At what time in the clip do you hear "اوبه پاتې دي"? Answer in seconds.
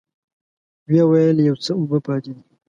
1.79-2.43